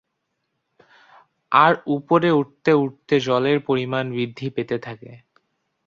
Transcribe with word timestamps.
আর 1.51 1.73
উপরে 1.87 2.29
উঠতে 2.31 2.71
উঠতে 2.75 3.15
জলের 3.19 3.57
পরিমাণ 3.65 4.05
বৃদ্ধি 4.11 4.47
পেতে 4.49 4.77
থাকে। 4.79 5.11